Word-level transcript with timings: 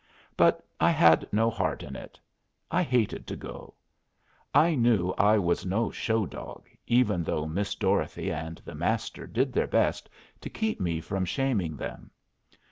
But 0.35 0.65
I 0.79 0.89
had 0.89 1.31
no 1.31 1.51
heart 1.51 1.83
in 1.83 1.95
it. 1.95 2.19
I 2.71 2.81
hated 2.81 3.27
to 3.27 3.35
go. 3.35 3.75
I 4.51 4.73
knew 4.73 5.13
I 5.15 5.37
was 5.37 5.63
no 5.63 5.91
"show" 5.91 6.25
dog, 6.25 6.65
even 6.87 7.23
though 7.23 7.45
Miss 7.45 7.75
Dorothy 7.75 8.31
and 8.31 8.59
the 8.65 8.73
Master 8.73 9.27
did 9.27 9.53
their 9.53 9.67
best 9.67 10.09
to 10.39 10.49
keep 10.49 10.79
me 10.79 11.01
from 11.01 11.23
shaming 11.23 11.77
them. 11.77 12.09